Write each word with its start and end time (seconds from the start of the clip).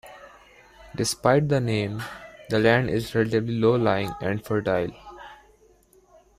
Despite 0.95 1.47
the 1.47 1.59
name, 1.59 2.01
the 2.49 2.57
land 2.57 2.89
is 2.89 3.13
relatively 3.13 3.53
low-lying 3.53 4.11
and 4.19 4.43
fertile. 4.43 4.89